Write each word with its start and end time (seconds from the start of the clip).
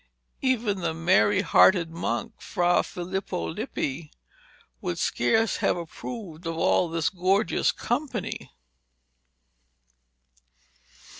Even 0.41 0.79
the 0.81 0.95
merry 0.95 1.41
hearted 1.41 1.91
monk 1.91 2.33
Fra 2.41 2.81
Filippo 2.81 3.47
Lippi 3.47 4.09
would 4.81 4.97
scarce 4.97 5.57
have 5.57 5.77
approved 5.77 6.47
of 6.47 6.57
all 6.57 6.89
this 6.89 7.09
gorgeous 7.11 7.71
company. 7.71 8.49